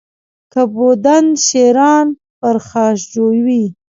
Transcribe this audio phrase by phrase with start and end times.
[0.51, 2.07] که بودند شیران
[2.39, 3.63] پرخاشجوی